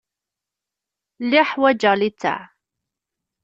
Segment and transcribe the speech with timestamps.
[1.23, 2.37] Lliɣ ḥwaǧeɣ littseɛ.